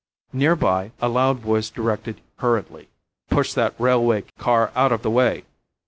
[0.33, 2.89] Near by a loud voice directed hurriedly,
[3.29, 5.43] "Push that railway car out of the way!"